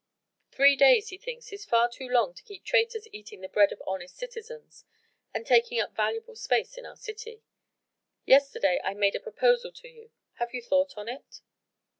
[0.49, 3.83] Three days he thinks is far too long to keep traitors eating the bread of
[3.85, 4.83] honest citizens
[5.31, 7.43] and taking up valuable space in our city.
[8.25, 10.09] Yesterday I made a proposal to you.
[10.39, 11.41] Have you thought on it?"